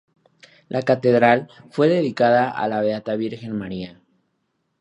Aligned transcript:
La 0.67 0.81
catedral 0.81 1.47
fue 1.69 1.87
dedicada 1.87 2.49
a 2.49 2.67
la 2.67 2.81
Beata 2.81 3.13
Virgen 3.15 3.55
María. 3.55 4.01